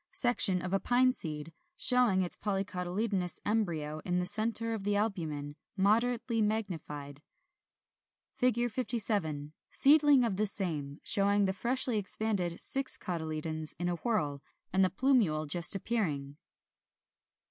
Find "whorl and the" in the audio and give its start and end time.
13.97-14.89